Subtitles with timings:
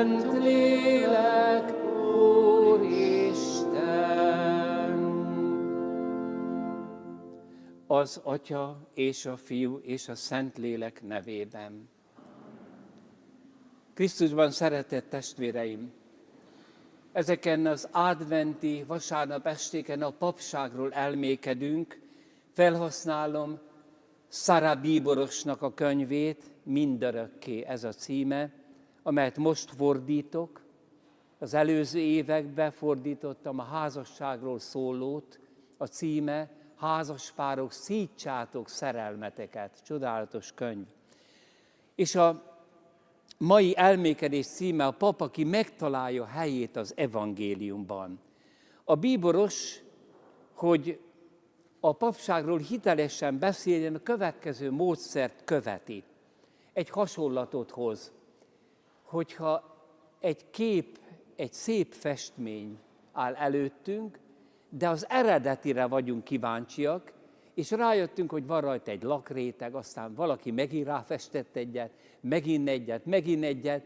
[0.00, 1.84] Szent Lélek,
[2.72, 3.10] Úristen.
[7.86, 11.88] Az Atya és a Fiú és a Szent Lélek nevében.
[13.94, 15.92] Krisztusban szeretett testvéreim!
[17.12, 22.00] Ezeken az adventi vasárnap estéken a papságról elmékedünk,
[22.52, 23.58] felhasználom
[24.28, 28.59] Szara Bíborosnak a könyvét, mindörökké ez a címe,
[29.02, 30.62] amelyet most fordítok.
[31.38, 35.38] Az előző években fordítottam a házasságról szólót,
[35.76, 36.50] a címe
[36.80, 40.86] Házaspárok, szítsátok szerelmeteket, csodálatos könyv.
[41.94, 42.42] És a
[43.38, 48.20] mai elmékedés címe a pap, aki megtalálja helyét az evangéliumban.
[48.84, 49.82] A bíboros,
[50.54, 51.00] hogy
[51.80, 56.04] a papságról hitelesen beszéljen, a következő módszert követi.
[56.72, 58.12] Egy hasonlatot hoz,
[59.10, 59.76] hogyha
[60.20, 60.98] egy kép,
[61.36, 62.78] egy szép festmény
[63.12, 64.18] áll előttünk,
[64.68, 67.12] de az eredetire vagyunk kíváncsiak,
[67.54, 73.44] és rájöttünk, hogy van rajta egy lakréteg, aztán valaki megint ráfestett egyet, megint egyet, megint
[73.44, 73.84] egyet,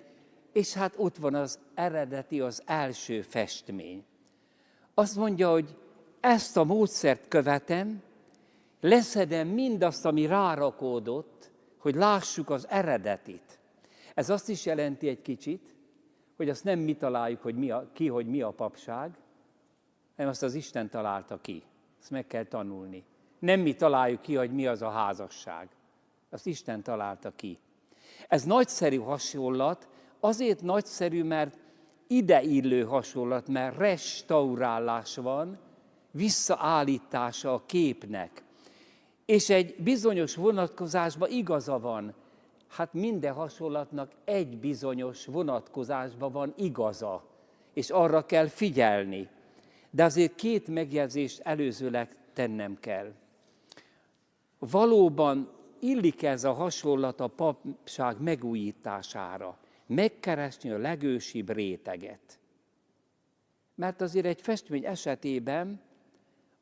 [0.53, 4.05] és hát ott van az eredeti, az első festmény.
[4.95, 5.77] Azt mondja, hogy
[6.21, 8.03] ezt a módszert követem,
[8.81, 13.59] leszedem mindazt, ami rárakódott, hogy lássuk az eredetit.
[14.15, 15.75] Ez azt is jelenti egy kicsit,
[16.37, 19.19] hogy azt nem mi találjuk, hogy mi a, ki, hogy mi a papság,
[20.17, 21.63] hanem azt az Isten találta ki.
[22.01, 23.05] Ezt meg kell tanulni.
[23.39, 25.69] Nem mi találjuk ki, hogy mi az a házasság.
[26.31, 27.59] Azt Isten találta ki.
[28.29, 29.89] Ez nagyszerű hasonlat,
[30.21, 31.59] azért nagyszerű, mert
[32.07, 35.59] ideillő hasonlat, mert restaurálás van,
[36.11, 38.43] visszaállítása a képnek.
[39.25, 42.15] És egy bizonyos vonatkozásban igaza van.
[42.75, 47.25] Hát minden hasonlatnak egy bizonyos vonatkozásban van igaza,
[47.73, 49.29] és arra kell figyelni.
[49.91, 53.13] De azért két megjegyzést előzőleg tennem kell.
[54.59, 62.39] Valóban illik ez a hasonlat a papság megújítására, megkeresni a legősibb réteget.
[63.75, 65.81] Mert azért egy festmény esetében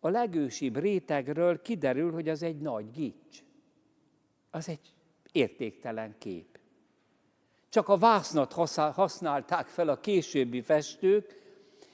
[0.01, 3.43] a legősibb rétegről kiderül, hogy az egy nagy gics.
[4.51, 4.95] Az egy
[5.33, 6.59] értéktelen kép.
[7.69, 8.53] Csak a vásznat
[8.95, 11.41] használták fel a későbbi festők,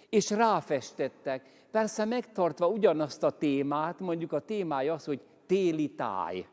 [0.09, 1.67] és ráfestettek.
[1.71, 6.47] Persze megtartva ugyanazt a témát, mondjuk a témája az, hogy téli táj.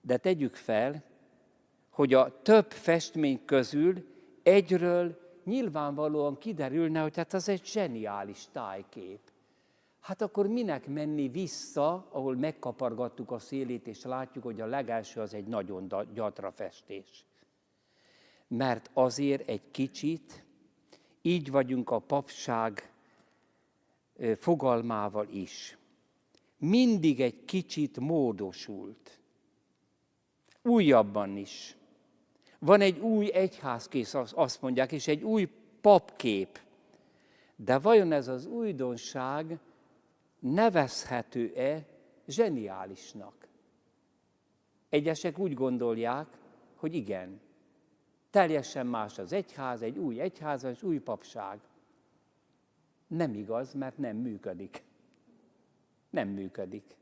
[0.00, 1.04] De tegyük fel,
[1.90, 4.06] hogy a több festmény közül
[4.42, 9.20] egyről nyilvánvalóan kiderülne, hogy hát az egy zseniális tájkép.
[10.04, 15.34] Hát akkor minek menni vissza, ahol megkapargattuk a szélét, és látjuk, hogy a legelső az
[15.34, 17.24] egy nagyon gyatra festés.
[18.48, 20.44] Mert azért egy kicsit
[21.22, 22.92] így vagyunk a papság
[24.36, 25.78] fogalmával is.
[26.58, 29.18] Mindig egy kicsit módosult.
[30.62, 31.76] Újabban is.
[32.58, 35.48] Van egy új egyházkész, azt mondják, és egy új
[35.80, 36.60] papkép.
[37.56, 39.58] De vajon ez az újdonság
[40.44, 41.86] nevezhető-e
[42.26, 43.48] zseniálisnak?
[44.88, 46.26] Egyesek úgy gondolják,
[46.74, 47.40] hogy igen,
[48.30, 51.60] teljesen más az egyház, egy új egyház, egy új papság.
[53.06, 54.82] Nem igaz, mert nem működik.
[56.10, 56.96] Nem működik.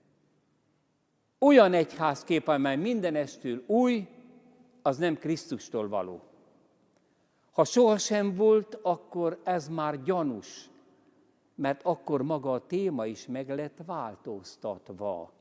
[1.38, 4.08] Olyan egyházkép, amely mindenestül új,
[4.82, 6.20] az nem Krisztustól való.
[7.52, 10.70] Ha sohasem volt, akkor ez már gyanús,
[11.54, 15.32] mert akkor maga a téma is meg lett változtatva.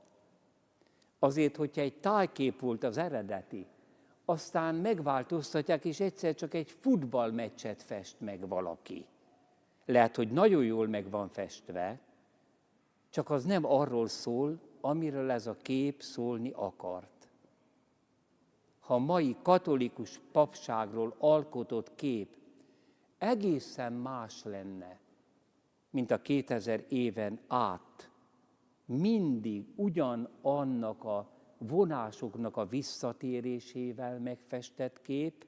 [1.20, 3.68] Azért, hogyha egy tájkép volt az eredeti,
[4.26, 9.06] aztán megváltoztatják, és egyszer csak egy futballmeccset fest meg valaki.
[9.86, 12.00] Lehet, hogy nagyon jól meg van festve,
[13.10, 17.30] csak az nem arról szól, amiről ez a kép szólni akart.
[18.80, 22.36] Ha a mai katolikus papságról alkotott kép
[23.18, 25.00] egészen más lenne,
[25.92, 28.10] mint a 2000 éven át,
[28.86, 35.46] mindig ugyanannak a vonásoknak a visszatérésével megfestett kép,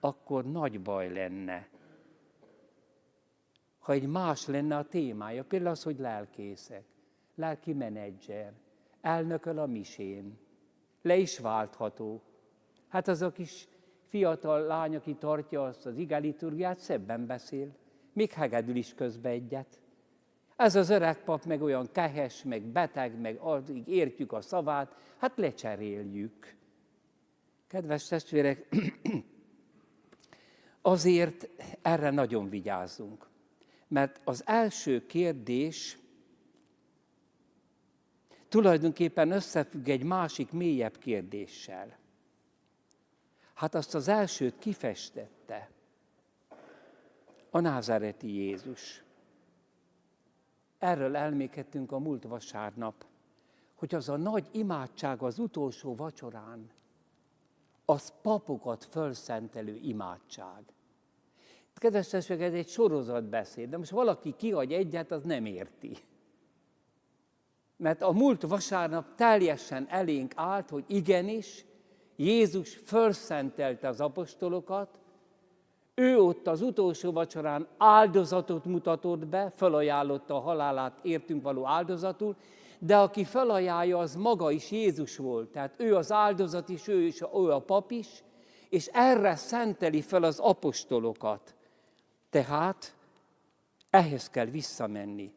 [0.00, 1.68] akkor nagy baj lenne.
[3.78, 6.84] Ha egy más lenne a témája, például az, hogy lelkészek,
[7.34, 8.52] lelki menedzser,
[9.00, 10.38] elnököl a misén,
[11.02, 12.22] le is váltható.
[12.88, 13.68] Hát az a kis
[14.08, 17.76] fiatal lány, aki tartja azt az igeliturgiát, szebben beszél,
[18.18, 19.80] még hegedül is közbe egyet.
[20.56, 25.36] Ez az öreg pap meg olyan kehes, meg beteg, meg addig értjük a szavát, hát
[25.36, 26.56] lecseréljük.
[27.66, 28.68] Kedves testvérek,
[30.82, 31.48] azért
[31.82, 33.28] erre nagyon vigyázzunk.
[33.88, 35.98] Mert az első kérdés
[38.48, 41.98] tulajdonképpen összefügg egy másik, mélyebb kérdéssel.
[43.54, 45.70] Hát azt az elsőt kifestette
[47.50, 49.02] a názáreti Jézus.
[50.78, 53.04] Erről elmékedtünk a múlt vasárnap,
[53.74, 56.70] hogy az a nagy imádság az utolsó vacsorán,
[57.84, 60.62] az papokat fölszentelő imádság.
[61.74, 65.96] Kedves testvérek, ez egy sorozatbeszéd, de most valaki kihagy egyet, az nem érti.
[67.76, 71.64] Mert a múlt vasárnap teljesen elénk állt, hogy igenis,
[72.16, 74.97] Jézus fölszentelte az apostolokat,
[75.98, 82.36] ő ott az utolsó vacsorán áldozatot mutatott be, felajánlotta a halálát értünk való áldozatul,
[82.78, 85.48] de aki felajánlja, az maga is Jézus volt.
[85.48, 88.22] Tehát ő az áldozat is, ő is, ő a pap is,
[88.68, 91.54] és erre szenteli fel az apostolokat.
[92.30, 92.94] Tehát
[93.90, 95.32] ehhez kell visszamenni.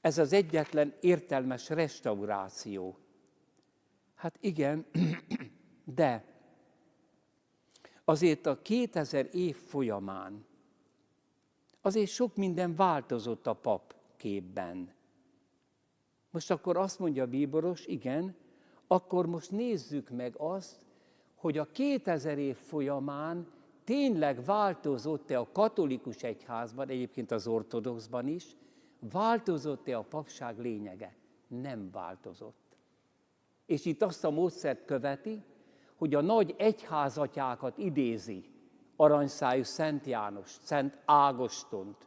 [0.00, 2.96] Ez az egyetlen értelmes restauráció.
[4.14, 4.86] Hát igen,
[5.96, 6.24] de
[8.08, 10.44] azért a 2000 év folyamán
[11.80, 14.94] azért sok minden változott a pap képben.
[16.30, 18.36] Most akkor azt mondja a bíboros, igen,
[18.86, 20.84] akkor most nézzük meg azt,
[21.34, 23.46] hogy a 2000 év folyamán
[23.84, 28.56] tényleg változott-e a katolikus egyházban, egyébként az ortodoxban is,
[29.12, 31.16] változott-e a papság lényege?
[31.48, 32.76] Nem változott.
[33.66, 35.42] És itt azt a módszert követi,
[35.96, 38.44] hogy a nagy egyházatyákat idézi,
[38.96, 42.06] aranyszájú Szent János, Szent Ágostont,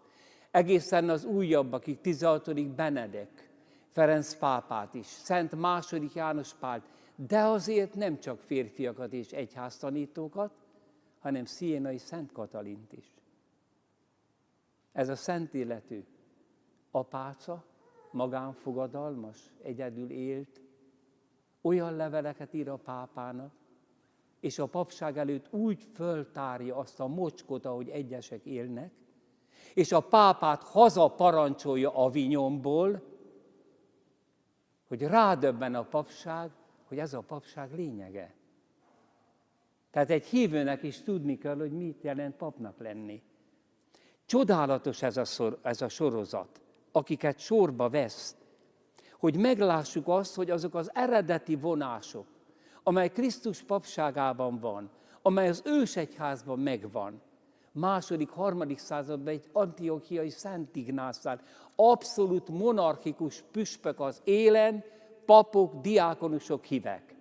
[0.52, 2.76] egészen az újabb, akik 16.
[2.76, 3.50] Benedek,
[3.90, 6.84] Ferenc pápát is, Szent második János Pált,
[7.16, 10.52] de azért nem csak férfiakat és egyháztanítókat,
[11.20, 13.14] hanem Szienai Szent Katalint is.
[14.92, 16.04] Ez a szent életű
[16.92, 17.64] apáca,
[18.12, 20.62] magánfogadalmas, egyedül élt,
[21.62, 23.52] olyan leveleket ír a pápának,
[24.40, 28.92] és a papság előtt úgy föltárja azt a mocskot, ahogy egyesek élnek,
[29.74, 33.02] és a pápát haza parancsolja a vinyomból,
[34.88, 36.52] hogy rádöbben a papság,
[36.88, 38.34] hogy ez a papság lényege.
[39.92, 43.22] Tehát egy hívőnek is tudni kell, hogy mit jelent papnak lenni.
[44.26, 48.36] Csodálatos ez a, szor, ez a sorozat, akiket sorba vesz,
[49.18, 52.28] hogy meglássuk azt, hogy azok az eredeti vonások,
[52.90, 54.90] amely Krisztus papságában van,
[55.22, 57.22] amely az ősegyházban megvan,
[57.72, 61.42] második, harmadik században egy antiochiai Szent Ignászál,
[61.76, 64.84] abszolút monarchikus püspök az élen,
[65.26, 67.16] papok, diákonusok, hívek.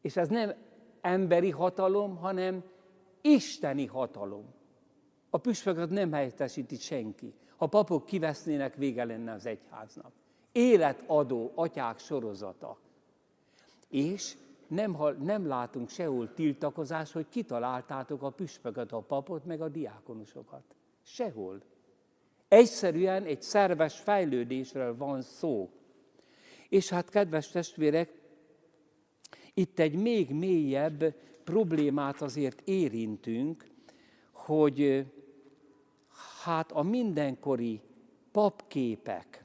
[0.00, 0.54] És ez nem
[1.00, 2.64] emberi hatalom, hanem
[3.20, 4.44] isteni hatalom.
[5.30, 7.34] A püspököt nem helyettesíti senki.
[7.56, 10.12] Ha papok kivesznének, vége lenne az egyháznak.
[10.52, 12.78] Életadó atyák sorozata.
[13.88, 14.36] És
[14.72, 20.62] nem, nem látunk sehol tiltakozás, hogy kitaláltátok a püspököt, a papot, meg a diákonusokat.
[21.02, 21.62] Sehol.
[22.48, 25.70] Egyszerűen egy szerves fejlődésről van szó.
[26.68, 28.12] És hát, kedves testvérek,
[29.54, 31.14] itt egy még mélyebb
[31.44, 33.66] problémát azért érintünk,
[34.30, 35.06] hogy
[36.42, 37.80] hát a mindenkori
[38.30, 39.44] papképek,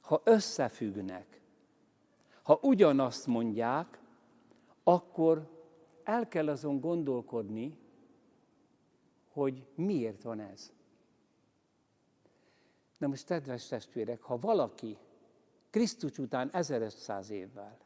[0.00, 1.37] ha összefüggnek,
[2.48, 4.00] ha ugyanazt mondják,
[4.82, 5.50] akkor
[6.04, 7.78] el kell azon gondolkodni,
[9.28, 10.72] hogy miért van ez.
[12.98, 14.96] Na most, kedves testvérek, ha valaki
[15.70, 17.78] Krisztus után 1500 évvel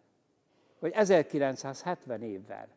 [0.79, 2.69] vagy 1970 évvel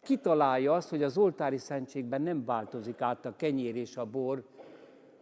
[0.00, 4.46] kitalálja azt, hogy az oltári szentségben nem változik át a kenyér és a bor,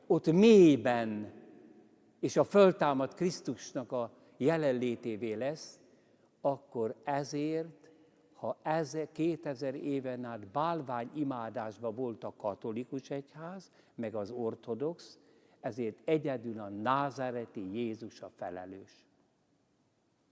[0.07, 1.33] ott mélyben,
[2.21, 5.79] és a föltámad Krisztusnak a jelenlétévé lesz,
[6.51, 7.91] akkor ezért,
[8.35, 15.19] ha ez 2000 éven át bálvány imádásban volt a katolikus egyház, meg az ortodox,
[15.61, 19.09] ezért egyedül a názáreti Jézus a felelős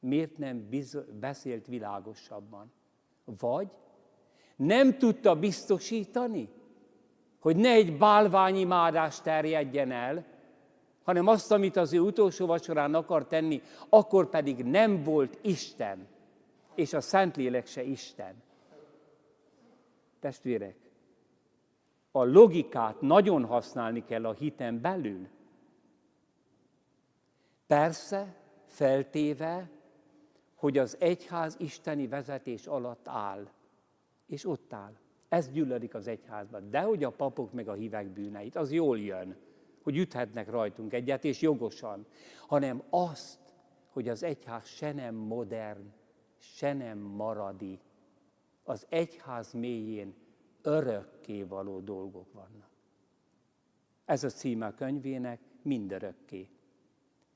[0.06, 0.68] miért nem
[1.20, 2.73] beszélt világosabban?
[3.25, 3.68] Vagy
[4.56, 6.49] nem tudta biztosítani,
[7.38, 10.25] hogy ne egy bálványimádás terjedjen el,
[11.06, 16.06] hanem azt, amit az ő utolsó vacsorán akar tenni, akkor pedig nem volt Isten,
[16.75, 18.34] és a Szentlélek se Isten.
[20.20, 20.76] Testvérek,
[22.10, 25.28] a logikát nagyon használni kell a hiten belül.
[27.66, 28.34] Persze,
[28.64, 29.70] feltéve,
[30.54, 33.48] hogy az egyház isteni vezetés alatt áll,
[34.26, 34.92] és ott áll.
[35.28, 36.70] Ez gyűlölik az egyházban.
[36.70, 39.36] De hogy a papok meg a hívek bűneit, az jól jön,
[39.86, 42.06] hogy üthetnek rajtunk egyet, és jogosan,
[42.46, 43.38] hanem azt,
[43.88, 45.92] hogy az egyház se nem modern,
[46.38, 47.80] se nem maradi.
[48.64, 50.14] Az egyház mélyén
[50.62, 52.70] örökké való dolgok vannak.
[54.04, 56.48] Ez a címe a könyvének, mindörökké.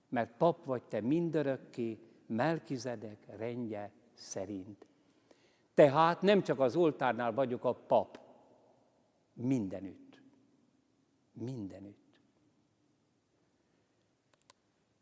[0.08, 4.86] Mert pap vagy te mindörökké, Melkizedek rendje szerint.
[5.74, 8.20] Tehát nem csak az oltárnál vagyok a pap,
[9.32, 10.22] mindenütt.
[11.32, 11.99] Mindenütt.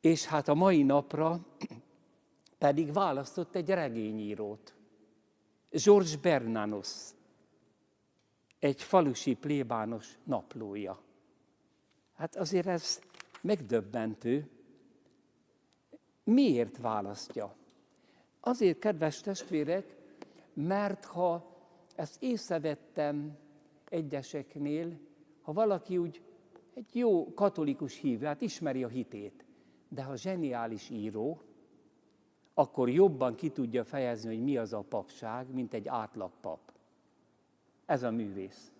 [0.08, 1.40] És hát a mai napra
[2.58, 4.74] pedig választott egy regényírót,
[5.84, 7.10] George Bernanos,
[8.58, 11.00] egy falusi plébános naplója.
[12.14, 13.00] Hát azért ez
[13.40, 14.50] megdöbbentő.
[16.24, 17.54] Miért választja?
[18.40, 19.96] Azért, kedves testvérek,
[20.52, 21.56] mert ha
[21.94, 23.38] ezt észrevettem
[23.88, 24.98] egyeseknél,
[25.42, 26.22] ha valaki úgy
[26.74, 29.46] egy jó katolikus hívő, hát ismeri a hitét,
[29.88, 31.40] de ha zseniális író,
[32.54, 36.60] akkor jobban ki tudja fejezni, hogy mi az a papság, mint egy átlag pap.
[37.86, 38.72] Ez a művész.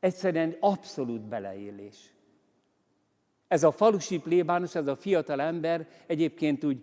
[0.00, 2.12] Egyszerűen abszolút beleélés.
[3.48, 6.82] Ez a falusi plébános, ez a fiatal ember egyébként úgy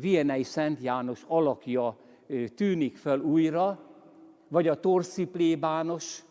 [0.00, 1.96] Vienei Szent János alakja
[2.54, 3.90] tűnik fel újra,
[4.48, 6.22] vagy a torszi plébános,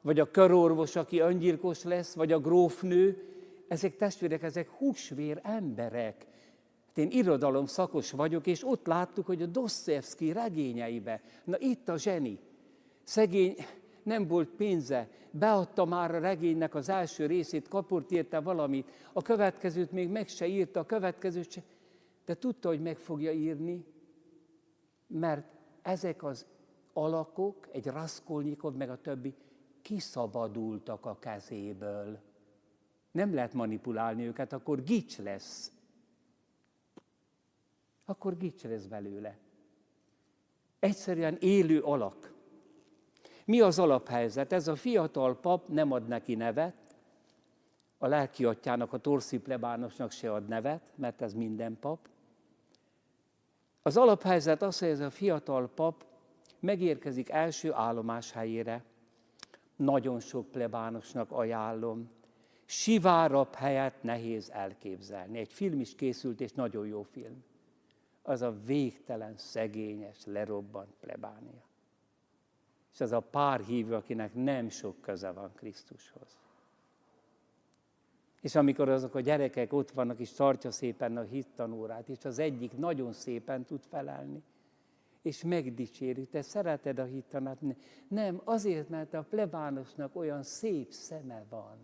[0.00, 3.33] vagy a körorvos, aki öngyilkos lesz, vagy a grófnő,
[3.68, 6.26] ezek testvérek, ezek húsvér emberek.
[6.86, 11.96] Hát én irodalom szakos vagyok, és ott láttuk, hogy a Dostoyevsky regényeibe, na itt a
[11.96, 12.38] zseni.
[13.02, 13.56] Szegény,
[14.02, 19.90] nem volt pénze, beadta már a regénynek az első részét, kapott érte valamit, a következőt
[19.90, 21.62] még meg se írta, a következőt se,
[22.24, 23.84] de tudta, hogy meg fogja írni,
[25.06, 25.46] mert
[25.82, 26.46] ezek az
[26.92, 29.34] alakok, egy Raskolnikov, meg a többi,
[29.82, 32.18] kiszabadultak a kezéből.
[33.14, 35.72] Nem lehet manipulálni őket, akkor gics lesz.
[38.04, 39.38] Akkor gics lesz belőle.
[40.78, 42.32] Egyszerűen élő alak.
[43.44, 44.52] Mi az alaphelyzet?
[44.52, 46.96] Ez a fiatal pap nem ad neki nevet,
[47.98, 52.08] a lelki atyának, a torszi plebánosnak se ad nevet, mert ez minden pap.
[53.82, 56.04] Az alaphelyzet az, hogy ez a fiatal pap
[56.60, 58.84] megérkezik első állomás helyére.
[59.76, 62.10] Nagyon sok plebánosnak ajánlom.
[62.64, 65.38] Sivárabb helyet nehéz elképzelni.
[65.38, 67.44] Egy film is készült, és nagyon jó film.
[68.22, 71.62] Az a végtelen, szegényes, lerobbant plebánia.
[72.92, 76.38] És az a pár hívő, akinek nem sok köze van Krisztushoz.
[78.40, 82.76] És amikor azok a gyerekek ott vannak, és tartja szépen a hittanórát, és az egyik
[82.76, 84.42] nagyon szépen tud felelni,
[85.22, 87.58] és megdicséri, te szereted a hittanát?
[88.08, 91.76] Nem, azért, mert a plebánosnak olyan szép szeme van.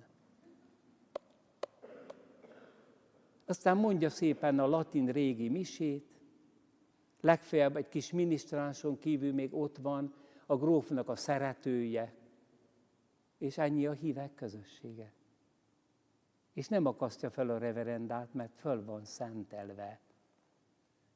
[3.51, 6.07] Aztán mondja szépen a latin régi misét,
[7.21, 10.15] legfeljebb egy kis minisztránson kívül még ott van
[10.47, 12.15] a grófnak a szeretője,
[13.39, 15.13] és ennyi a hívek közössége
[16.53, 20.01] és nem akasztja fel a reverendát, mert föl van szentelve.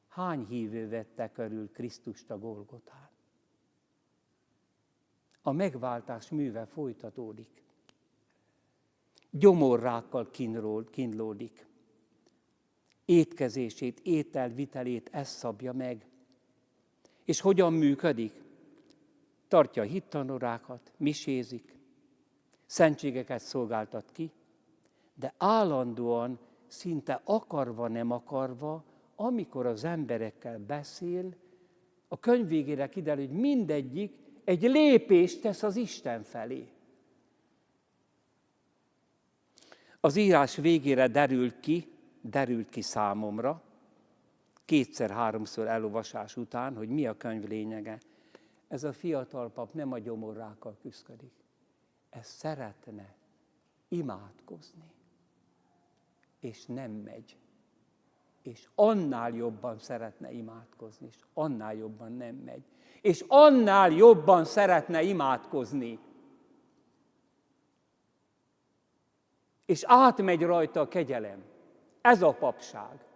[0.08, 3.10] Hány hívő vette körül Krisztust a Golgotán?
[5.42, 7.62] A megváltás műve folytatódik.
[9.30, 10.30] Gyomorrákkal
[10.90, 11.66] kínlódik.
[13.04, 16.06] Étkezését, ételvitelét ez szabja meg.
[17.24, 18.42] És hogyan működik?
[19.48, 21.78] Tartja a hittanorákat, misézik,
[22.66, 24.30] szentségeket szolgáltat ki,
[25.14, 28.84] de állandóan, szinte akarva, nem akarva,
[29.16, 31.34] amikor az emberekkel beszél,
[32.08, 34.12] a könyv végére kiderül, hogy mindegyik
[34.44, 36.68] egy lépést tesz az Isten felé.
[40.00, 41.93] Az írás végére derült ki,
[42.24, 43.62] derült ki számomra,
[44.64, 47.98] kétszer-háromszor elolvasás után, hogy mi a könyv lényege.
[48.68, 51.32] Ez a fiatal pap nem a gyomorrákkal küzdik.
[52.10, 53.14] Ez szeretne
[53.88, 54.92] imádkozni
[56.44, 57.36] és nem megy.
[58.42, 62.64] És annál jobban szeretne imádkozni, és annál jobban nem megy.
[63.00, 65.98] És annál jobban szeretne imádkozni.
[69.66, 71.44] És átmegy rajta a kegyelem.
[72.04, 73.06] Ez a papság.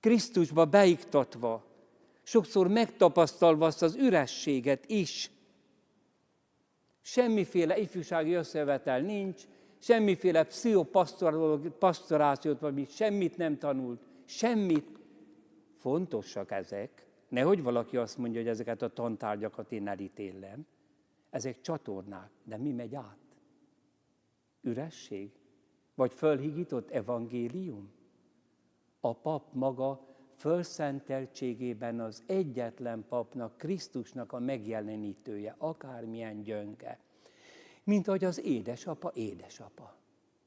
[0.00, 1.64] Krisztusba beiktatva,
[2.22, 5.30] sokszor megtapasztalva azt az ürességet is.
[7.00, 9.42] Semmiféle ifjúsági összevetel nincs,
[9.78, 14.98] semmiféle pszichopastorációt, vagy semmit nem tanult, semmit.
[15.76, 20.66] Fontosak ezek, Nehogy valaki azt mondja, hogy ezeket a tantárgyakat én elítélem.
[21.30, 23.18] Ezek csatornák, de mi megy át?
[24.60, 25.39] Üresség?
[26.00, 27.90] Vagy fölhigított evangélium?
[29.00, 30.00] A pap maga
[30.36, 36.98] fölszenteltségében az egyetlen papnak, Krisztusnak a megjelenítője, akármilyen gyönge.
[37.84, 39.94] Mint ahogy az édesapa édesapa.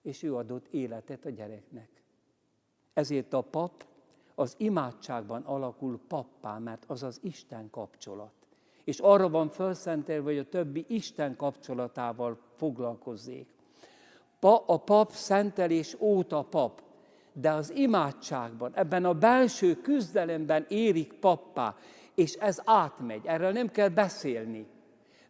[0.02, 2.04] És ő adott életet a gyereknek.
[2.94, 3.86] Ezért a pap
[4.36, 8.34] az imádságban alakul pappá, mert az az Isten kapcsolat.
[8.84, 13.54] És arra van felszentelve, hogy a többi Isten kapcsolatával foglalkozzék.
[14.44, 16.82] Pa, a pap szentelés óta pap,
[17.34, 21.76] de az imádságban, ebben a belső küzdelemben érik pappá,
[22.16, 24.68] és ez átmegy, erről nem kell beszélni.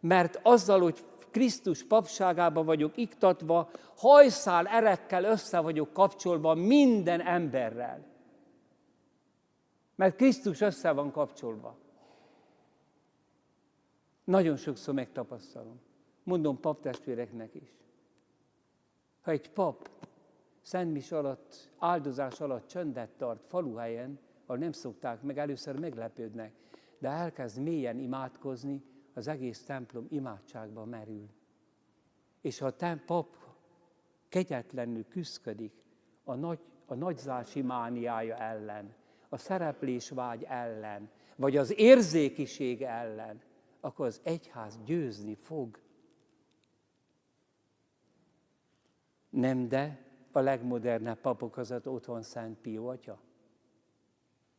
[0.00, 0.98] Mert azzal, hogy
[1.30, 8.06] Krisztus papságába vagyok iktatva, hajszál erekkel össze vagyok kapcsolva minden emberrel.
[9.94, 11.76] Mert Krisztus össze van kapcsolva.
[14.24, 15.80] Nagyon sokszor megtapasztalom.
[16.22, 17.83] Mondom paptestvéreknek is.
[19.24, 19.90] Ha egy pap
[20.62, 26.52] szentmis alatt, áldozás alatt csöndet tart faluhelyen, ahol nem szokták meg, először meglepődnek,
[26.98, 28.82] de elkezd mélyen imádkozni,
[29.14, 31.28] az egész templom imádságba merül.
[32.40, 33.36] És ha a pap
[34.28, 35.72] kegyetlenül küzdködik
[36.24, 38.94] a, nagy, a nagyzási mániája ellen,
[39.28, 43.40] a szereplés vágy ellen, vagy az érzékiség ellen,
[43.80, 45.78] akkor az egyház győzni fog.
[49.34, 49.98] Nem de
[50.32, 53.18] a legmodernebb papok között ott van Szent Pio atya.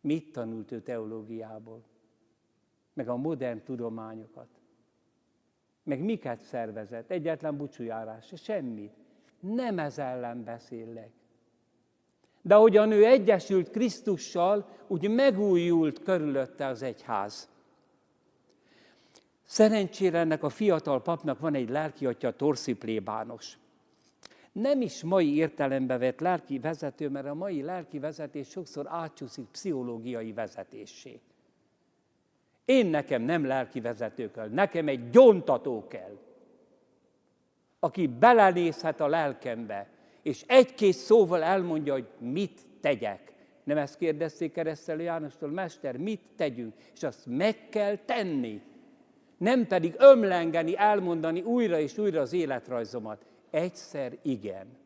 [0.01, 1.83] Mit tanult ő teológiából?
[2.93, 4.47] Meg a modern tudományokat.
[5.83, 7.11] Meg miket szervezett?
[7.11, 8.91] Egyetlen bucsújárás, semmi.
[9.39, 11.11] Nem ez ellen beszélek.
[12.41, 17.49] De ahogyan ő egyesült Krisztussal, úgy megújult körülötte az egyház.
[19.43, 23.57] Szerencsére ennek a fiatal papnak van egy lelkiatya, Torszi plébános.
[24.61, 30.33] Nem is mai értelembe vett lelki vezető, mert a mai lelki vezetés sokszor átcsúszik pszichológiai
[30.33, 31.19] vezetésé.
[32.65, 36.17] Én nekem nem lelki vezető kell, nekem egy gyontató kell,
[37.79, 39.89] aki belenézhet a lelkembe,
[40.21, 43.33] és egy-két szóval elmondja, hogy mit tegyek.
[43.63, 46.73] Nem ezt kérdezték keresztelő Jánostól, Mester, mit tegyünk?
[46.93, 48.61] És azt meg kell tenni.
[49.37, 53.25] Nem pedig ömlengeni, elmondani újra és újra az életrajzomat.
[53.55, 54.77] Egyszer igen.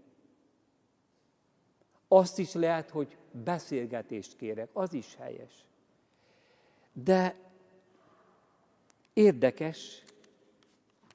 [2.07, 5.65] Azt is lehet, hogy beszélgetést kérek, az is helyes.
[6.93, 7.35] De
[9.13, 10.03] érdekes,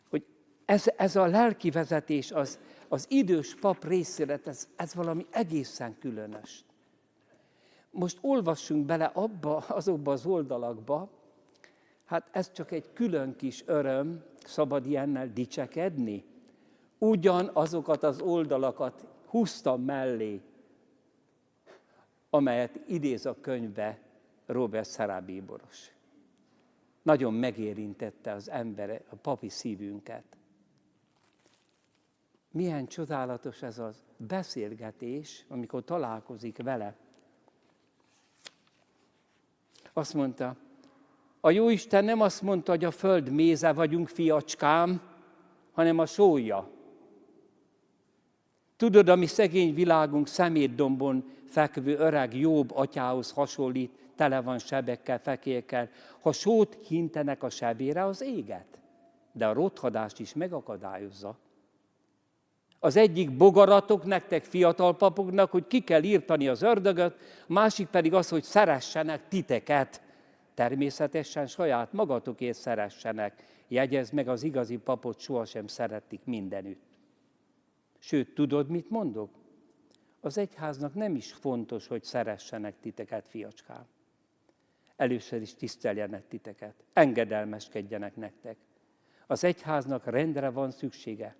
[0.08, 0.26] hogy
[0.64, 6.64] ez, ez a lelki vezetés az, az idős pap részére, ez, ez valami egészen különös.
[7.90, 11.10] Most olvassunk bele abba, azokba az oldalakba,
[12.04, 16.32] hát ez csak egy külön kis öröm, szabad ilyennel dicsekedni.
[17.04, 20.40] Ugyan azokat az oldalakat húztam mellé,
[22.30, 23.98] amelyet idéz a könyvbe
[24.46, 25.90] Robert Szerábíboros.
[27.02, 30.24] Nagyon megérintette az ember, a papi szívünket.
[32.50, 36.96] Milyen csodálatos ez az beszélgetés, amikor találkozik vele.
[39.92, 40.56] Azt mondta,
[41.40, 45.00] a Jóisten nem azt mondta, hogy a föld méze vagyunk, fiacskám,
[45.72, 46.72] hanem a sója.
[48.76, 55.88] Tudod, a mi szegény világunk szemétdombon fekvő öreg jobb atyához hasonlít, tele van sebekkel, fekékkel.
[56.20, 58.66] Ha sót hintenek a sebére, az éget.
[59.32, 61.38] De a rothadást is megakadályozza.
[62.78, 68.28] Az egyik bogaratok nektek, fiatal papoknak, hogy ki kell írtani az ördögöt, másik pedig az,
[68.28, 70.00] hogy szeressenek titeket.
[70.54, 73.44] Természetesen saját magatokért szeressenek.
[73.68, 76.93] Jegyez meg, az igazi papot sohasem szeretik mindenütt.
[78.06, 79.30] Sőt, tudod, mit mondok?
[80.20, 83.84] Az egyháznak nem is fontos, hogy szeressenek titeket, fiacskám.
[84.96, 88.56] Először is tiszteljenek titeket, engedelmeskedjenek nektek.
[89.26, 91.36] Az egyháznak rendre van szüksége.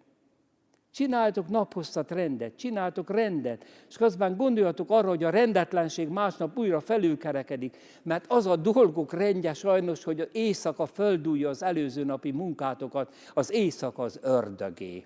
[0.91, 7.77] Csináltok naphoztat rendet, csináltok rendet, és közben gondoljatok arra, hogy a rendetlenség másnap újra felülkerekedik,
[8.03, 13.53] mert az a dolgok rendje sajnos, hogy az éjszaka földújja az előző napi munkátokat, az
[13.53, 15.05] éjszaka az ördögé.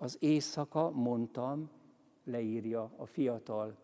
[0.00, 1.70] Az éjszaka, mondtam,
[2.24, 3.76] leírja a fiatal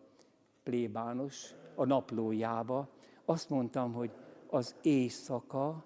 [0.63, 2.89] plébános a naplójába,
[3.25, 4.11] azt mondtam, hogy
[4.49, 5.83] az éjszaka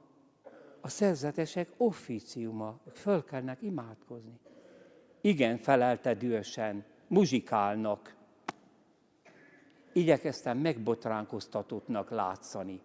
[0.81, 4.39] a szerzetesek officiuma, föl kellnek imádkozni.
[5.21, 8.17] Igen, felelte dühösen, muzsikálnak.
[9.93, 12.81] igyekeztem megbotránkoztatottnak látszani.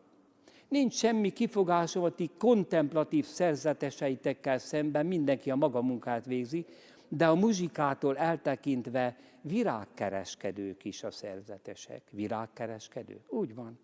[0.69, 6.67] Nincs semmi kifogásom a ti kontemplatív szerzeteseitekkel szemben, mindenki a maga munkát végzi,
[7.09, 12.03] de a muzsikától eltekintve virágkereskedők is a szerzetesek.
[12.11, 13.33] Virágkereskedők?
[13.33, 13.79] Úgy van.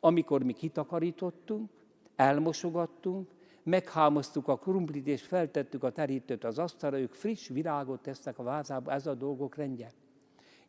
[0.00, 1.70] Amikor mi kitakarítottunk,
[2.16, 3.30] elmosogattunk,
[3.62, 8.92] meghámoztuk a krumplit és feltettük a terítőt az asztalra, ők friss virágot tesznek a vázába,
[8.92, 9.92] ez a dolgok rendje.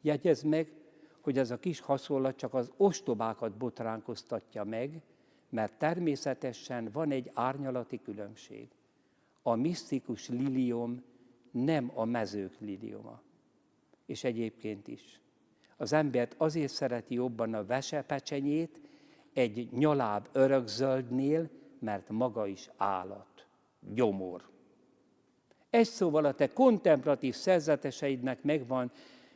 [0.01, 0.71] Jegyez meg,
[1.21, 5.01] hogy ez a kis hasonlat csak az ostobákat botránkoztatja meg,
[5.49, 8.67] mert természetesen van egy árnyalati különbség.
[9.41, 11.03] A misztikus lilium
[11.51, 13.21] nem a mezők liliuma.
[14.05, 15.21] És egyébként is.
[15.77, 18.79] Az embert azért szereti jobban a vesepecsenyét
[19.33, 23.47] egy nyaláb örökzöldnél, mert maga is állat,
[23.93, 24.49] gyomor.
[25.69, 28.91] Egy szóval a te kontemplatív szerzeteseidnek megvan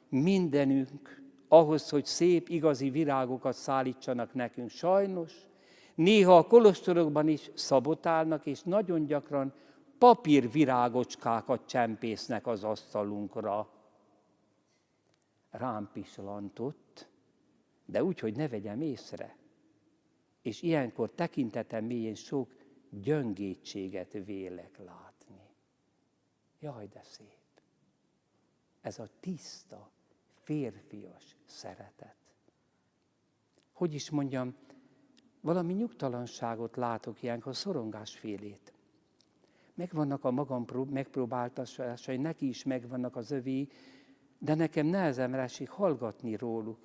[0.10, 4.70] mindenünk ahhoz, hogy szép, igazi virágokat szállítsanak nekünk.
[4.70, 5.34] Sajnos
[5.96, 9.54] néha a kolostorokban is szabotálnak, és nagyon gyakran
[10.02, 13.70] papírvirágocskákat csempésznek az asztalunkra.
[15.50, 17.08] Rám pislantott,
[17.86, 19.36] de úgy, hogy ne vegyem észre.
[20.42, 22.54] És ilyenkor tekintetem mélyén sok
[22.90, 25.50] gyöngétséget vélek látni.
[26.60, 27.62] Jaj, de szép!
[28.82, 29.92] Ez a tiszta,
[30.34, 32.18] férfias szeretet.
[33.72, 34.56] Hogy is mondjam,
[35.42, 38.74] valami nyugtalanságot látok ilyenkor, szorongásfélét.
[39.74, 43.68] Megvannak a magam megpróbáltatásai, neki is megvannak az övé,
[44.38, 46.80] de nekem nehezemre esik hallgatni róluk.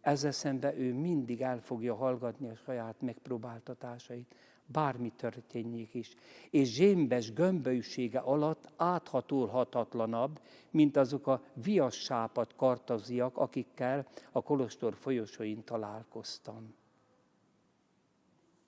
[0.00, 4.34] Ezzel szemben ő mindig el fogja hallgatni a saját megpróbáltatásait,
[4.66, 6.14] bármi történjék is.
[6.50, 10.40] És zsémbes gömbölysége alatt áthatolhatatlanabb,
[10.70, 16.74] mint azok a viassápat kartaziak, akikkel a kolostor folyosóin találkoztam.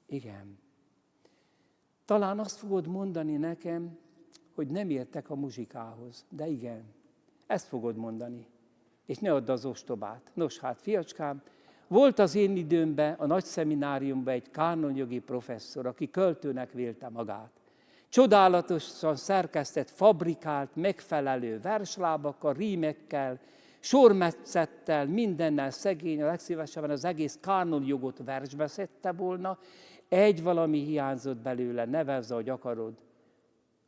[0.06, 0.58] Igen.
[2.12, 3.98] Talán azt fogod mondani nekem,
[4.54, 6.82] hogy nem értek a muzsikához, de igen,
[7.46, 8.46] ezt fogod mondani.
[9.06, 10.30] És ne add az ostobát.
[10.34, 11.42] Nos hát, fiacskám,
[11.88, 17.50] volt az én időmben a nagy szemináriumban egy kánonjogi professzor, aki költőnek vélte magát.
[18.08, 23.38] Csodálatosan szerkesztett, fabrikált, megfelelő verslábakkal, rímekkel,
[23.80, 29.58] sormetszettel, mindennel szegény, a legszívesebben az egész kánonjogot versbe szedte volna,
[30.12, 33.02] egy valami hiányzott belőle, nevezz, ahogy akarod.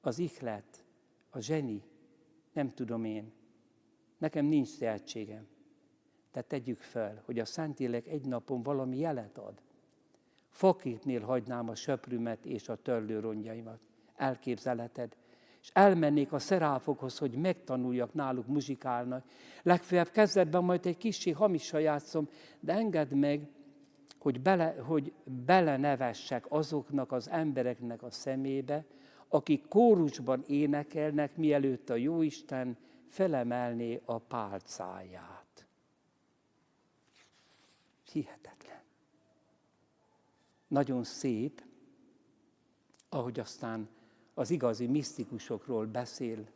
[0.01, 0.85] Az ihlet,
[1.31, 1.83] a zseni,
[2.53, 3.33] nem tudom én.
[4.19, 5.47] Nekem nincs tehetségem.
[6.33, 9.63] De tegyük fel, hogy a Szentélek egy napon valami jelet ad.
[10.51, 13.81] Faképnél hagynám a söprümet és a törlőrongyaimat.
[14.17, 15.17] Elképzeleted.
[15.61, 19.25] És elmennék a szeráfokhoz, hogy megtanuljak náluk muzsikálnak.
[19.63, 22.29] Legfeljebb kezdetben majd egy kicsi hamisra játszom,
[22.61, 23.49] de engedd meg,
[24.25, 28.85] hogy, bele, hogy belenevessek azoknak az embereknek a szemébe,
[29.29, 32.77] akik kórusban énekelnek, mielőtt a Jóisten
[33.09, 35.67] felemelné a pálcáját.
[38.13, 38.83] Hihetetlen.
[40.69, 41.63] Nagyon szép,
[43.09, 43.89] ahogy aztán
[44.35, 46.49] az igazi misztikusokról beszél,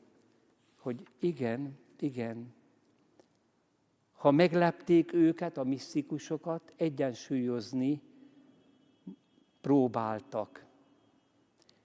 [0.77, 2.55] hogy igen, igen,
[4.19, 8.03] ha meglepték őket, a misztikusokat, egyensúlyozni
[9.61, 10.67] próbáltak.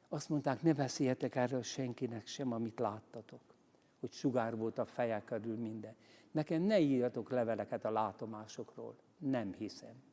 [0.10, 3.42] Azt mondták, ne beszéljetek erről senkinek sem, amit láttatok.
[4.00, 5.96] Hogy sugár volt a feje körül minden.
[6.32, 8.96] Nekem ne írjatok leveleket a látomásokról.
[9.18, 10.04] Nem hiszem.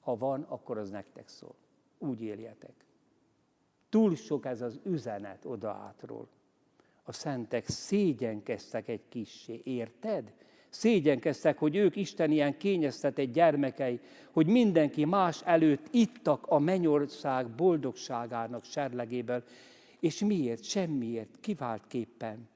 [0.00, 1.54] Ha van, akkor az nektek szól.
[1.98, 2.84] Úgy éljetek.
[3.88, 6.28] Túl sok ez az üzenet oda átról.
[7.02, 10.32] A szentek szégyenkeztek egy kissé, érted?
[10.70, 18.64] Szégyenkeztek, hogy ők Isten ilyen kényeztetett gyermekei, hogy mindenki más előtt ittak a mennyország boldogságának
[18.64, 19.44] serlegéből,
[20.00, 20.64] és miért?
[20.64, 22.48] Semmiért, kiváltképpen.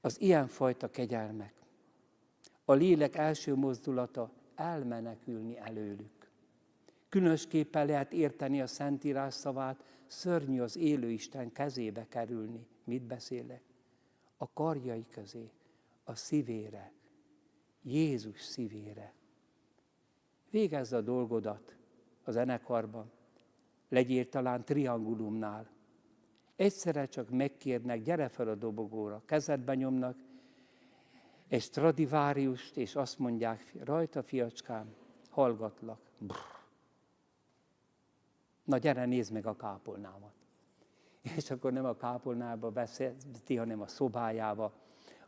[0.00, 1.52] Az ilyenfajta kegyelmek.
[2.64, 6.30] A lélek első mozdulata elmenekülni előlük.
[7.08, 12.66] Különösképpen lehet érteni a Szentírás szavát, szörnyű az élő Isten kezébe kerülni.
[12.84, 13.62] Mit beszélek?
[14.36, 15.50] A karjai közé
[16.04, 16.92] a szívére,
[17.82, 19.14] Jézus szívére.
[20.50, 21.76] Végezz a dolgodat
[22.24, 23.10] a zenekarban,
[23.88, 25.68] legyél talán triangulumnál.
[26.56, 30.18] Egyszerre csak megkérnek, gyere fel a dobogóra, kezedbe nyomnak
[31.48, 34.94] egy Stradiváriust, és azt mondják, rajta fiacskám,
[35.30, 36.00] hallgatlak.
[36.18, 36.36] Brr.
[38.64, 40.32] Na gyere, nézd meg a kápolnámat.
[41.36, 44.72] És akkor nem a kápolnába beszélti, hanem a szobájába,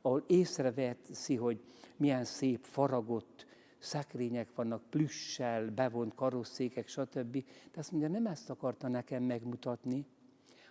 [0.02, 1.60] ahol észreveszi, hogy
[1.96, 3.46] milyen szép, faragott,
[3.78, 7.32] szekrények vannak, plüssel, bevont karosszékek, stb.
[7.72, 10.06] De azt mondja, nem ezt akarta nekem megmutatni,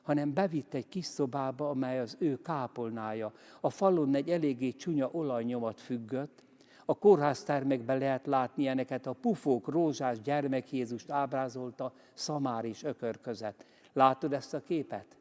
[0.01, 3.33] hanem bevitt egy kis szobába, amely az ő kápolnája.
[3.61, 6.43] A falon egy eléggé csúnya olajnyomat függött,
[6.85, 13.65] a kórháztermekben lehet látni ilyeneket, a pufók rózsás gyermek Jézust ábrázolta szamár és ökör között.
[13.93, 15.17] Látod ezt a képet?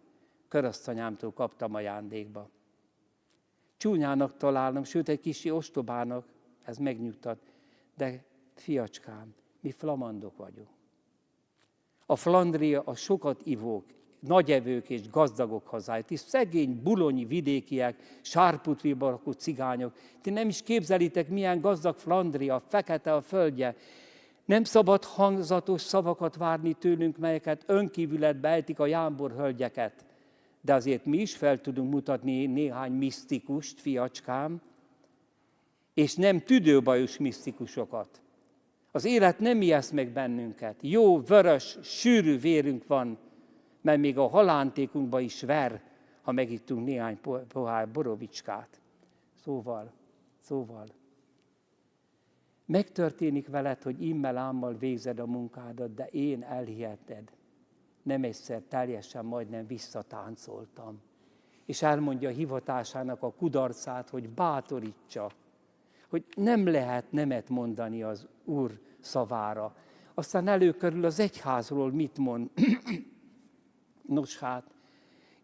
[0.49, 2.49] Körösztanyámtól kaptam ajándékba.
[3.81, 6.27] Csúnyának találom, sőt egy kisi ostobának,
[6.65, 7.39] ez megnyugtat,
[7.97, 10.69] de fiacskám, mi flamandok vagyunk.
[12.07, 13.85] A Flandria a sokat ivók,
[14.19, 16.03] nagyevők és gazdagok hazája.
[16.03, 19.93] Ti szegény, bulonyi vidékiek, sárputriba lakó cigányok.
[20.21, 23.77] Ti nem is képzelitek, milyen gazdag Flandria, fekete a földje.
[24.45, 30.05] Nem szabad hangzatos szavakat várni tőlünk, melyeket önkívületbe ejtik a jámbor hölgyeket.
[30.61, 34.61] De azért mi is fel tudunk mutatni néhány misztikust, fiacskám,
[35.95, 38.21] és nem tüdőbajos misztikusokat.
[38.93, 40.77] Az élet nem ijeszt meg bennünket.
[40.81, 43.19] Jó, vörös, sűrű vérünk van,
[43.81, 45.83] mert még a halántékunkba is ver,
[46.23, 47.19] ha megittunk néhány
[47.49, 48.81] pohár borovicskát.
[49.45, 49.93] Szóval,
[50.41, 50.87] szóval,
[52.67, 57.31] megtörténik veled, hogy immel ámmal végzed a munkádat, de én elhiheted.
[58.03, 61.01] Nem egyszer teljesen majdnem visszatáncoltam.
[61.67, 65.31] És elmondja a hivatásának a kudarcát, hogy bátorítsa,
[66.09, 69.77] hogy nem lehet nemet mondani az Úr szavára.
[70.15, 72.51] Aztán előkörül az egyházról mit mond.
[74.03, 74.65] Nos hát,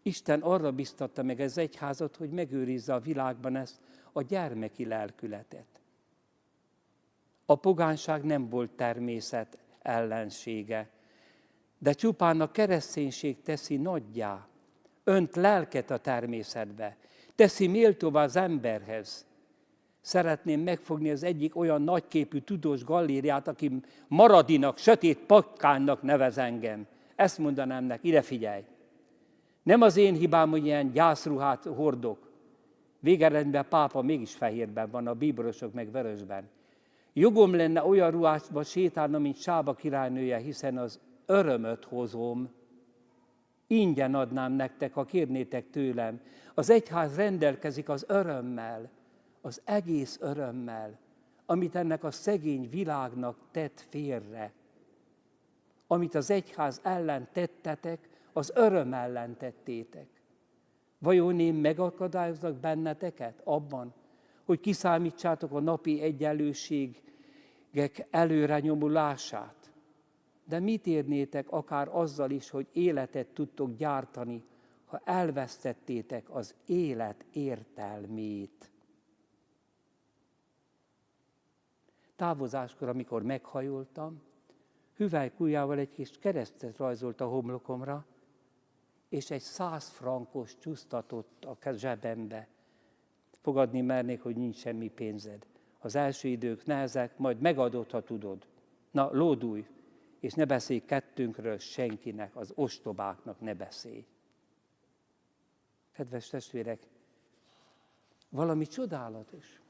[0.01, 3.79] Isten arra biztatta meg ez egyházat, hogy megőrizze a világban ezt
[4.11, 5.81] a gyermeki lelkületet.
[7.45, 10.89] A pogánság nem volt természet ellensége,
[11.79, 14.47] de csupán a kereszténység teszi nagyjá,
[15.03, 16.97] önt lelket a természetbe,
[17.35, 19.25] teszi méltóvá az emberhez.
[20.01, 23.71] Szeretném megfogni az egyik olyan nagyképű tudós gallériát, aki
[24.07, 26.87] Maradinak, sötét pakkánnak nevez engem.
[27.15, 28.63] Ezt mondanám neki, ide figyelj.
[29.63, 32.31] Nem az én hibám, hogy ilyen gyászruhát hordok.
[32.99, 36.49] Végeredményben pápa mégis fehérben van, a bíborosok meg vörösben.
[37.13, 42.49] Jogom lenne olyan ruhásba sétálni, mint Sába királynője, hiszen az örömöt hozom.
[43.67, 46.21] Ingyen adnám nektek, ha kérnétek tőlem.
[46.53, 48.89] Az egyház rendelkezik az örömmel,
[49.41, 50.99] az egész örömmel,
[51.45, 54.53] amit ennek a szegény világnak tett félre
[55.87, 60.07] amit az egyház ellen tettetek, az öröm ellen tettétek.
[60.99, 63.93] Vajon én megakadályoznak benneteket abban,
[64.45, 69.55] hogy kiszámítsátok a napi egyenlőségek előre nyomulását?
[70.47, 74.43] De mit érnétek akár azzal is, hogy életet tudtok gyártani,
[74.85, 78.71] ha elvesztettétek az élet értelmét?
[82.15, 84.21] Távozáskor, amikor meghajoltam,
[84.95, 88.05] hüvelykújjával egy kis keresztet rajzolt a homlokomra,
[89.09, 92.47] és egy száz frankos csúsztatott a zsebembe.
[93.41, 95.45] Fogadni mernék, hogy nincs semmi pénzed.
[95.79, 98.47] Az első idők nehezek, majd megadod, ha tudod.
[98.91, 99.65] Na, lódulj,
[100.19, 104.05] és ne beszélj kettőnkről senkinek, az ostobáknak ne beszélj.
[105.91, 106.87] Kedves testvérek,
[108.29, 109.61] valami csodálatos.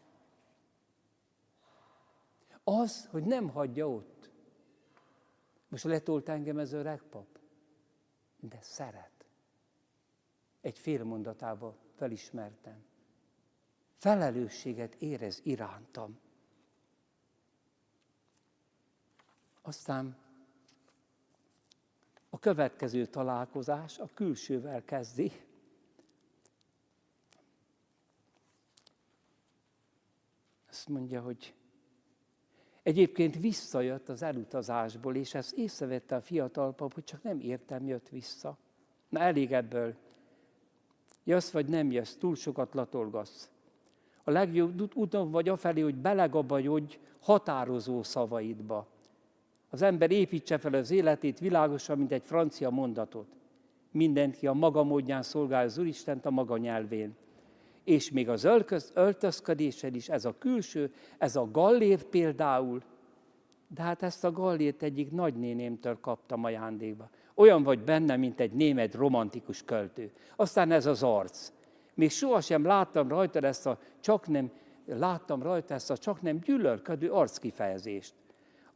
[2.64, 4.32] Az, hogy nem hagyja ott.
[5.68, 7.40] Most letolt engem ez öreg pap,
[8.40, 9.26] de szeret.
[10.62, 12.86] Egy fél mondatába felismertem.
[13.98, 16.20] Felelősséget érez irántam.
[19.62, 20.18] Aztán
[22.30, 25.32] a következő találkozás a külsővel kezdi.
[30.70, 31.56] Azt mondja, hogy
[32.88, 38.10] Egyébként visszajött az elutazásból, és ezt észrevette a fiatal pap, hogy csak nem értem jött
[38.10, 38.58] vissza.
[39.10, 39.96] Na elég ebből.
[41.24, 43.52] Jössz vagy nem jössz, túl sokat latolgasz.
[44.24, 48.88] A legjobb utam vagy afelé, hogy belegabajodj határozó szavaidba.
[49.70, 53.28] Az ember építse fel az életét világosan, mint egy francia mondatot.
[53.92, 57.16] Mindenki a maga módján szolgálja az Úristent a maga nyelvén
[57.88, 58.48] és még az
[58.94, 62.82] öltözködésen is, ez a külső, ez a gallér például,
[63.68, 67.10] de hát ezt a gallért egyik nagynénémtől kaptam ajándékba.
[67.36, 70.12] Olyan vagy benne, mint egy német romantikus költő.
[70.36, 71.52] Aztán ez az arc.
[71.94, 74.52] Még sohasem láttam rajta ezt a csak nem,
[74.86, 78.14] láttam rajta ezt a csak nem gyűlölködő arckifejezést.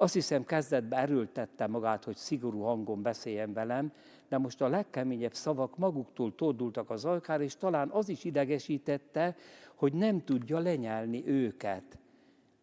[0.01, 3.93] Azt hiszem kezdetben erőltette magát, hogy szigorú hangon beszéljen velem,
[4.29, 9.35] de most a legkeményebb szavak maguktól tódultak az ajkára, és talán az is idegesítette,
[9.75, 11.97] hogy nem tudja lenyelni őket.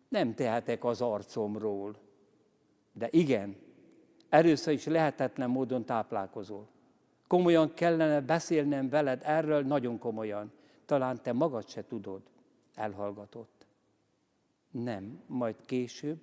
[0.09, 1.96] Nem tehetek az arcomról.
[2.92, 3.57] De igen,
[4.29, 6.68] először is lehetetlen módon táplálkozol.
[7.27, 10.53] Komolyan kellene beszélnem veled erről, nagyon komolyan.
[10.85, 12.22] Talán te magad se tudod.
[12.74, 13.66] Elhallgatott.
[14.70, 16.18] Nem, majd később,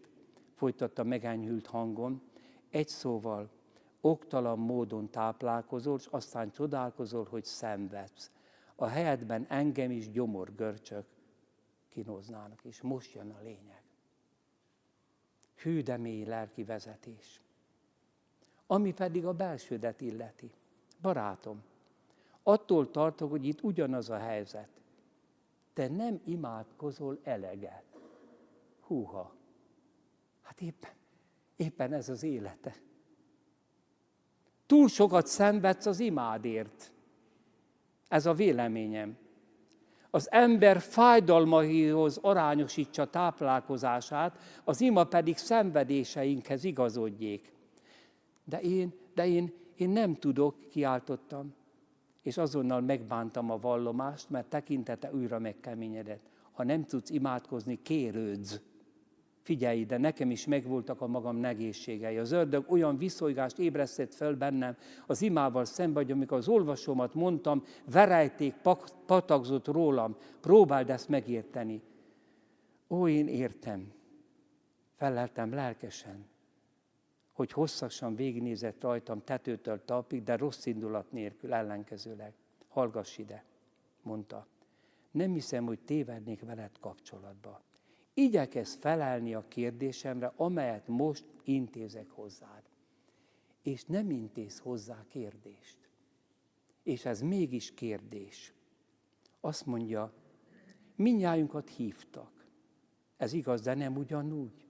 [0.55, 2.21] folytatta megenyhült hangon,
[2.69, 3.49] egy szóval,
[4.01, 8.31] oktalan módon táplálkozol, és aztán csodálkozol, hogy szenvedsz.
[8.75, 11.05] A helyedben engem is gyomor görcsök
[11.89, 13.83] kínoznának, és most jön a lényeg.
[15.55, 17.41] Hű, de mély lelki vezetés.
[18.67, 20.51] Ami pedig a belsődet illeti.
[21.01, 21.63] Barátom,
[22.43, 24.69] attól tartok, hogy itt ugyanaz a helyzet.
[25.73, 27.83] Te nem imádkozol eleget.
[28.79, 29.33] Húha.
[30.55, 30.91] Hát éppen,
[31.55, 32.75] éppen ez az élete.
[34.65, 36.91] Túl sokat szenvedsz az imádért.
[38.07, 39.17] Ez a véleményem.
[40.09, 47.51] Az ember fájdalmaihoz arányosítsa táplálkozását, az ima pedig szenvedéseinkhez igazodjék.
[48.43, 51.53] De én, de én, én nem tudok, kiáltottam,
[52.21, 56.29] és azonnal megbántam a vallomást, mert tekintete újra megkeményedett.
[56.51, 58.61] Ha nem tudsz imádkozni, kérődz.
[59.45, 62.17] Figyelj, de nekem is megvoltak a magam negészségei.
[62.17, 64.77] Az ördög olyan viszonygást ébresztett fel bennem
[65.07, 68.53] az imával szemben, hogy amikor az olvasómat mondtam, verejték
[69.05, 71.81] patagzott rólam, próbáld ezt megérteni.
[72.87, 73.93] Ó, én értem.
[74.95, 76.25] Feleltem lelkesen,
[77.31, 82.33] hogy hosszasan végignézett rajtam tetőtől talpig, de rossz indulat nélkül ellenkezőleg.
[82.67, 83.43] Hallgass ide,
[84.01, 84.47] mondta.
[85.11, 87.61] Nem hiszem, hogy tévednék veled kapcsolatba
[88.15, 92.63] igyekez felelni a kérdésemre, amelyet most intézek hozzád.
[93.61, 95.77] És nem intéz hozzá kérdést.
[96.83, 98.53] És ez mégis kérdés.
[99.39, 100.13] Azt mondja,
[100.95, 102.45] minnyájunkat hívtak.
[103.17, 104.65] Ez igaz, de nem ugyanúgy.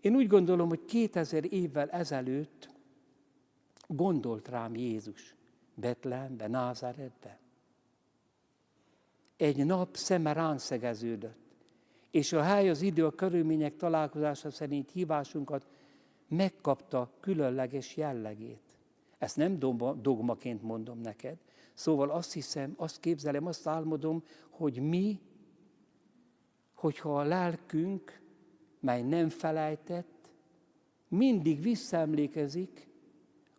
[0.00, 2.70] Én úgy gondolom, hogy 2000 évvel ezelőtt
[3.86, 5.34] gondolt rám Jézus
[5.74, 7.38] Betlehembe, Názáretbe.
[9.36, 11.39] Egy nap szeme rán szegeződött
[12.10, 15.66] és a hely, az idő, a körülmények találkozása szerint hívásunkat
[16.28, 18.78] megkapta különleges jellegét.
[19.18, 19.58] Ezt nem
[20.02, 21.36] dogmaként mondom neked.
[21.74, 25.20] Szóval azt hiszem, azt képzelem, azt álmodom, hogy mi,
[26.74, 28.20] hogyha a lelkünk,
[28.80, 30.30] mely nem felejtett,
[31.08, 32.88] mindig visszaemlékezik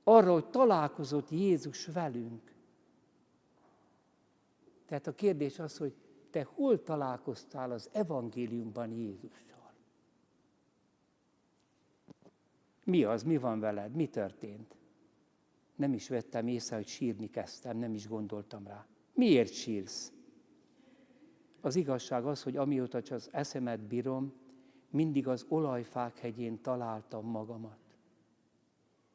[0.04, 2.54] arra, hogy találkozott Jézus velünk.
[4.86, 5.94] Tehát a kérdés az, hogy
[6.32, 9.74] te hol találkoztál az evangéliumban Jézussal?
[12.86, 14.76] Mi az, mi van veled, mi történt?
[15.76, 18.86] Nem is vettem észre, hogy sírni kezdtem, nem is gondoltam rá.
[19.14, 20.14] Miért sírsz?
[21.62, 24.34] Az igazság az, hogy amióta csak az eszemet bírom,
[24.90, 27.80] mindig az olajfák hegyén találtam magamat.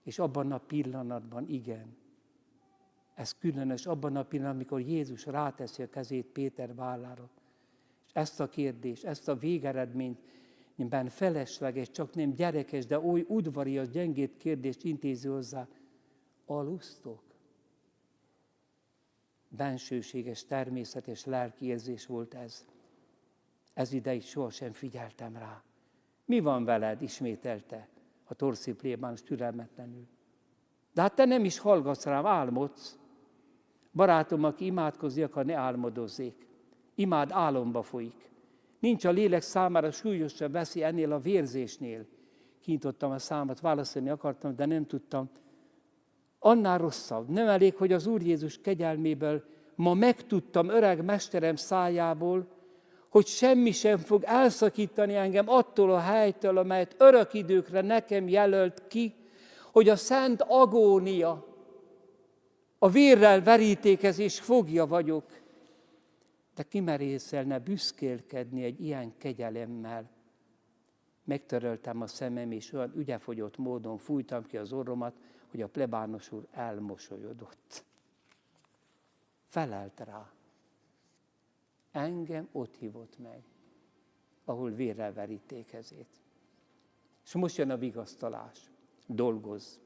[0.02, 1.96] És abban a pillanatban igen,
[3.16, 7.30] ez különös abban a pillanatban, amikor Jézus ráteszi a kezét Péter vállára.
[8.06, 10.20] És ezt a kérdést, ezt a végeredményt,
[10.76, 15.68] nyilván felesleges, csak nem gyerekes, de oly udvarias, gyengét kérdést intézi hozzá.
[16.46, 17.22] Alusztok?
[19.48, 22.66] Bensőséges, természetes lelkiérzés volt ez.
[23.74, 25.62] Ez ideig sohasem figyeltem rá.
[26.24, 27.02] Mi van veled?
[27.02, 27.88] ismételte
[28.24, 30.06] a torszi plébános türelmetlenül.
[30.92, 32.98] De hát te nem is hallgatsz rám, álmodsz.
[33.96, 36.46] Barátom, aki imádkozni akar, ne álmodozzék.
[36.94, 38.30] Imád álomba folyik.
[38.78, 42.06] Nincs a lélek számára súlyosabb veszély ennél a vérzésnél.
[42.60, 45.30] Kintottam a számat, válaszolni akartam, de nem tudtam.
[46.38, 47.28] Annál rosszabb.
[47.28, 52.46] Nem elég, hogy az Úr Jézus kegyelméből ma megtudtam öreg mesterem szájából,
[53.08, 59.14] hogy semmi sem fog elszakítani engem attól a helytől, amelyet örök időkre nekem jelölt ki,
[59.72, 61.45] hogy a szent agónia,
[62.78, 65.24] a vérrel verítékezés fogja vagyok.
[66.54, 70.10] De kimerészelne büszkélkedni egy ilyen kegyelemmel.
[71.24, 75.14] Megtöröltem a szemem, és olyan ügyefogyott módon fújtam ki az orromat,
[75.50, 77.84] hogy a plebános úr elmosolyodott.
[79.48, 80.30] Felelt rá.
[81.92, 83.42] Engem ott hívott meg,
[84.44, 86.08] ahol vérrel verítékezét.
[87.24, 88.70] És most jön a vigasztalás.
[89.06, 89.76] Dolgozz.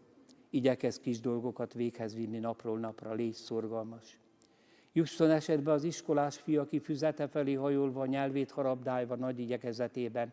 [0.51, 4.19] Igyekez kis dolgokat véghez vinni napról napra, légy szorgalmas.
[4.93, 10.33] Jusson esetben az iskolás fia, aki füzete felé hajolva, nyelvét harabdálva nagy igyekezetében.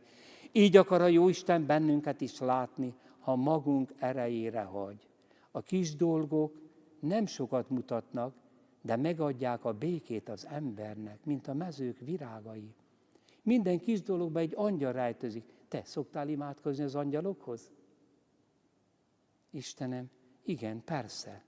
[0.52, 5.08] Így akar a Jóisten bennünket is látni, ha magunk erejére hagy.
[5.52, 6.56] A kis dolgok
[7.00, 8.34] nem sokat mutatnak,
[8.82, 12.74] de megadják a békét az embernek, mint a mezők virágai.
[13.44, 15.44] Minden kis dologban egy angyal rejtőzik.
[15.68, 17.72] Te szoktál imádkozni az angyalokhoz?
[19.58, 20.10] Istenem,
[20.44, 21.44] igen, persze.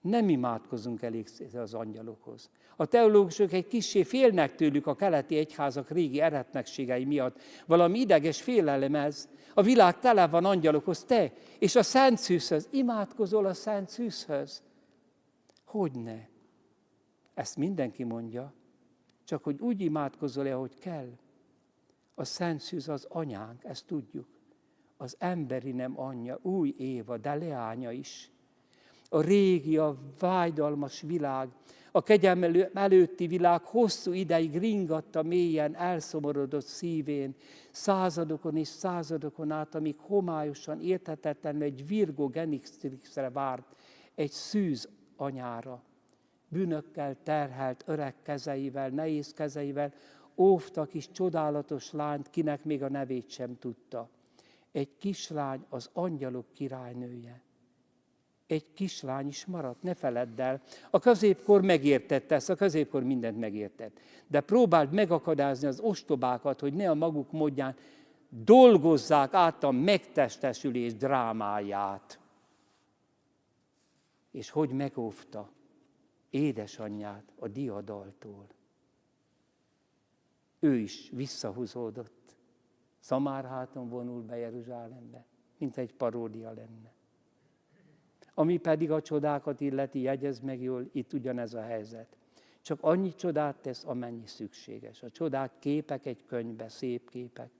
[0.00, 2.50] Nem imádkozunk elég az angyalokhoz.
[2.76, 7.40] A teológusok egy kissé félnek tőlük a keleti egyházak régi eretnekségei miatt.
[7.66, 9.28] Valami ideges félelem ez.
[9.54, 12.68] A világ tele van angyalokhoz, te, és a Szent Szűzhöz.
[12.70, 14.62] Imádkozol a Szent Szűzhöz?
[15.64, 16.28] Hogyne?
[17.34, 18.54] Ezt mindenki mondja.
[19.24, 21.18] Csak hogy úgy imádkozol-e, ahogy kell.
[22.14, 24.33] A Szent Szűz az anyánk, ezt tudjuk.
[25.04, 28.30] Az emberi nem anyja, új Éva, de leánya is.
[29.08, 31.48] A régi, a vájdalmas világ,
[31.92, 32.44] a kegyelm
[32.74, 37.34] előtti világ hosszú ideig ringatta mélyen elszomorodott szívén,
[37.70, 43.76] századokon és századokon át, amíg homályosan érthetetlen egy Virgo Genixtrixre várt,
[44.14, 45.82] egy szűz anyára.
[46.48, 49.92] Bűnökkel terhelt öreg kezeivel, nehéz kezeivel,
[50.36, 54.08] óvta kis csodálatos lányt, kinek még a nevét sem tudta.
[54.74, 57.42] Egy kislány az angyalok királynője
[58.46, 60.62] egy kislány is maradt, ne feledd el.
[60.90, 64.00] A középkor megértette ezt, a középkor mindent megértett.
[64.26, 67.76] De próbáld megakadályozni az ostobákat, hogy ne a maguk módján
[68.28, 72.18] dolgozzák át a megtestesülés drámáját.
[74.30, 75.50] És hogy megóvta
[76.30, 78.46] édesanyját a diadaltól.
[80.58, 82.23] Ő is visszahúzódott.
[83.04, 85.24] Szamárháton vonul be Jeruzsálembe,
[85.58, 86.92] mint egy paródia lenne.
[88.34, 92.16] Ami pedig a csodákat illeti, jegyez meg jól, itt ugyanez a helyzet.
[92.62, 95.02] Csak annyi csodát tesz, amennyi szükséges.
[95.02, 97.50] A csodák képek egy könyvbe, szép képek.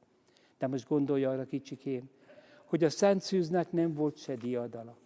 [0.58, 2.10] De most gondolja arra kicsikém,
[2.64, 4.96] hogy a Szent Szűznek nem volt se diadala.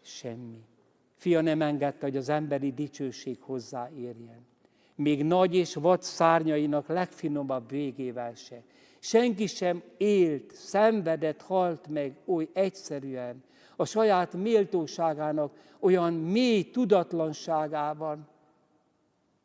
[0.00, 0.64] Semmi.
[1.14, 4.46] Fia nem engedte, hogy az emberi dicsőség hozzáérjen.
[4.94, 8.62] Még nagy és vad szárnyainak legfinomabb végével se.
[8.98, 13.44] Senki sem élt, szenvedett, halt meg oly egyszerűen,
[13.76, 18.28] a saját méltóságának olyan mély tudatlanságában,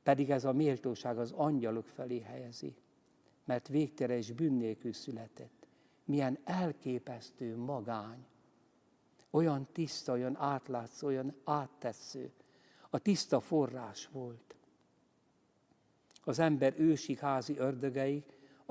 [0.04, 2.76] pedig ez a méltóság az angyalok felé helyezi,
[3.46, 5.68] mert végtére és bűn nélkül született.
[6.06, 8.26] Milyen elképesztő magány,
[9.30, 12.32] olyan tiszta, olyan átlátszó, olyan áttetsző.
[12.90, 14.56] A tiszta forrás volt.
[16.24, 18.24] Az ember ősig házi ördögei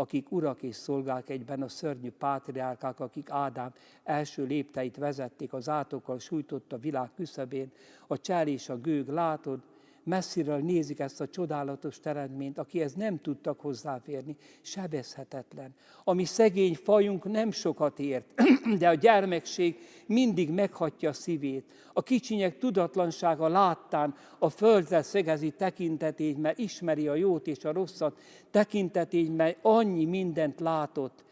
[0.03, 3.73] akik urak és szolgák egyben, a szörnyű pátriárkák, akik Ádám
[4.05, 7.73] első lépteit vezették, az átokkal sújtott a világ küszöbén,
[8.07, 9.61] a csel és a gőg, látod,
[10.05, 15.75] messziről nézik ezt a csodálatos teremtményt, akihez nem tudtak hozzáférni, sebezhetetlen.
[16.05, 18.27] Ami szegény fajunk nem sokat ért,
[18.79, 21.65] de a gyermekség mindig meghatja a szívét.
[21.93, 28.21] A kicsinyek tudatlansága láttán a földre szegezi tekintetét, mert ismeri a jót és a rosszat,
[28.51, 31.25] tekintetét, mert annyi mindent látott,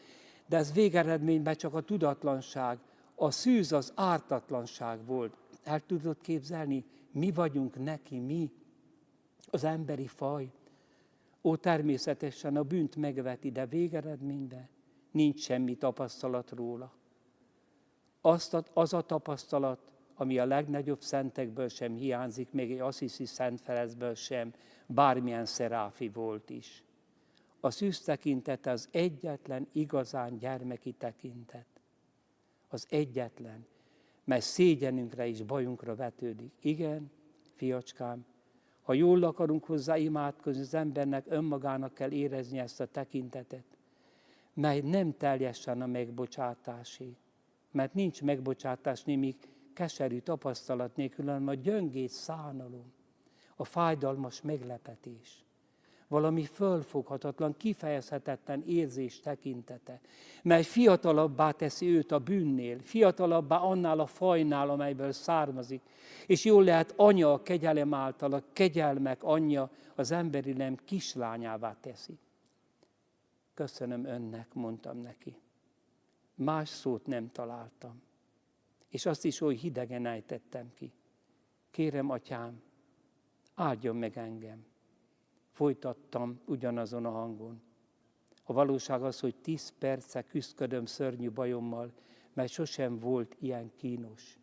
[0.47, 2.79] de ez végeredményben csak a tudatlanság.
[3.15, 5.35] A szűz az ártatlanság volt.
[5.65, 8.51] El tudod képzelni, mi vagyunk neki, mi?
[9.51, 10.51] Az emberi faj.
[11.43, 14.69] Ó, természetesen a bűnt megveti, de végeredményben
[15.11, 16.93] nincs semmi tapasztalat róla.
[18.21, 24.15] Azt az a tapasztalat, ami a legnagyobb szentekből sem hiányzik, még egy Assisi Szent Ferencből
[24.15, 24.53] sem,
[24.87, 26.85] bármilyen szeráfi volt is.
[27.61, 31.67] A szűz tekintete az egyetlen igazán gyermeki tekintet.
[32.69, 33.67] Az egyetlen,
[34.25, 36.53] mert szégyenünkre és bajunkra vetődik.
[36.61, 37.11] Igen,
[37.55, 38.25] fiacskám,
[38.91, 43.65] ha jól akarunk hozzá imádkozni, az embernek önmagának kell érezni ezt a tekintetet,
[44.55, 47.17] mely nem teljesen a megbocsátásé.
[47.71, 49.37] Mert nincs megbocsátás némi
[49.75, 52.93] keserű tapasztalat nélkül, hanem a gyöngét szánalom,
[53.57, 55.45] a fájdalmas meglepetés
[56.11, 60.01] valami fölfoghatatlan, kifejezhetetlen érzés tekintete,
[60.43, 65.83] mely fiatalabbá teszi őt a bűnnél, fiatalabbá annál a fajnál, amelyből származik,
[66.27, 72.19] és jól lehet anya a kegyelem által, a kegyelmek anyja az emberi nem kislányává teszi.
[73.55, 75.37] Köszönöm önnek, mondtam neki.
[76.35, 78.03] Más szót nem találtam.
[78.89, 80.93] És azt is oly hidegen ejtettem ki.
[81.71, 82.63] Kérem, atyám,
[83.55, 84.69] áldjon meg engem
[85.51, 87.63] folytattam ugyanazon a hangon.
[88.45, 91.93] A valóság az, hogy tíz perce küzdködöm szörnyű bajommal,
[92.33, 94.39] mert sosem volt ilyen kínos.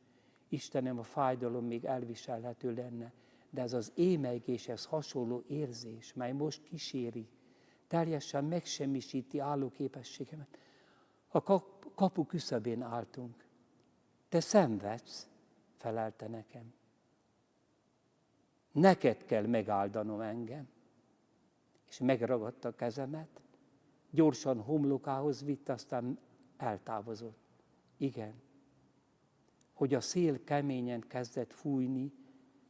[0.50, 3.14] Istenem, a fájdalom még elviselhető lenne,
[3.50, 7.28] de ez az émelygéshez hasonló érzés, mely most kíséri,
[7.88, 10.58] teljesen megsemmisíti állóképességemet.
[11.28, 11.42] A
[11.96, 13.46] kapu küszöbén álltunk.
[14.30, 15.28] Te szenvedsz,
[15.78, 16.74] felelte nekem.
[18.72, 20.68] Neked kell megáldanom engem.
[21.88, 23.42] És megragadta a kezemet,
[24.10, 26.20] gyorsan homlokához vitt, aztán
[26.58, 27.40] eltávozott.
[27.98, 28.42] Igen,
[29.74, 32.14] hogy a szél keményen kezdett fújni,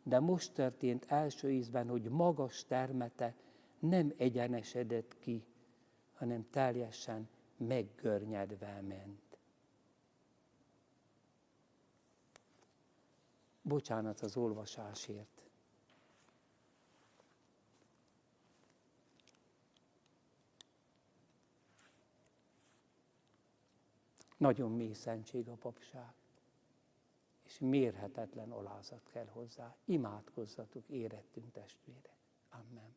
[0.03, 3.35] de most történt első ízben, hogy magas termete
[3.79, 5.45] nem egyenesedett ki,
[6.13, 9.39] hanem teljesen meggörnyedve ment.
[13.61, 15.36] Bocsánat az olvasásért.
[24.37, 26.13] Nagyon mély szentség a papság,
[27.43, 29.75] és mérhetetlen alázat kell hozzá.
[29.85, 32.17] Imádkozzatok, érettünk testvérek.
[32.49, 32.96] Amen.